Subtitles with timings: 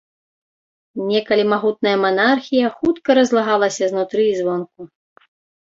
[1.09, 4.81] Некалі магутная манархія хутка разлагалася знутры і звонку.